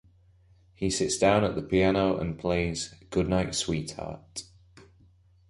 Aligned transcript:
He 0.73 0.89
sits 0.89 1.19
down 1.19 1.43
at 1.43 1.53
the 1.53 1.61
piano 1.61 2.17
and 2.17 2.39
plays 2.39 2.95
"Goodnight, 3.11 3.53
Sweetheart". 3.53 4.45